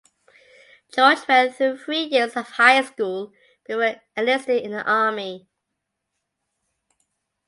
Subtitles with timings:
[0.95, 3.33] George went through three years of high school
[3.67, 5.47] before enlisting in the army.